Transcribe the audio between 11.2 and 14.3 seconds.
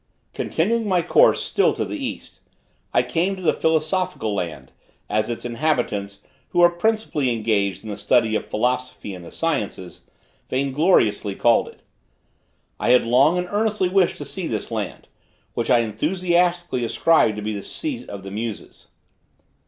call it. I had long and earnestly wished to